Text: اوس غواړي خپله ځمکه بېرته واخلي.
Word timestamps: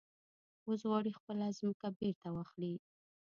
اوس 0.67 0.81
غواړي 0.89 1.11
خپله 1.17 1.45
ځمکه 1.59 1.87
بېرته 1.99 2.27
واخلي. 2.31 2.73